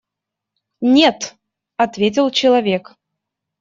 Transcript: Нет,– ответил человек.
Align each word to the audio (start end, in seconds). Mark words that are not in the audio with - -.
Нет,– 0.95 1.35
ответил 1.77 2.31
человек. 2.31 2.95